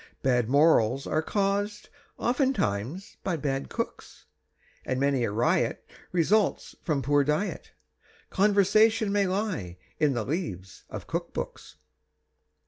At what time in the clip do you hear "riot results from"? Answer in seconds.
5.31-7.03